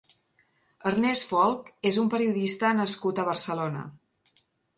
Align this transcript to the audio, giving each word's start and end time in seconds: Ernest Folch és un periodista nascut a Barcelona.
Ernest 0.91 1.27
Folch 1.33 1.69
és 1.89 1.99
un 2.05 2.09
periodista 2.15 2.73
nascut 2.79 3.23
a 3.23 3.27
Barcelona. 3.29 3.87